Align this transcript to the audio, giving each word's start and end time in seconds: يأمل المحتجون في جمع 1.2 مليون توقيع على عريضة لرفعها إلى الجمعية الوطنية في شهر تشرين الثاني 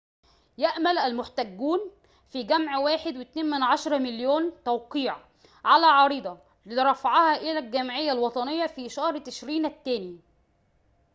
يأمل 0.57 0.97
المحتجون 0.97 1.79
في 2.29 2.43
جمع 2.43 2.83
1.2 2.97 3.87
مليون 3.93 4.53
توقيع 4.65 5.17
على 5.65 5.85
عريضة 5.85 6.37
لرفعها 6.65 7.35
إلى 7.37 7.59
الجمعية 7.59 8.11
الوطنية 8.11 8.67
في 8.67 8.89
شهر 8.89 9.17
تشرين 9.17 9.65
الثاني 9.65 10.19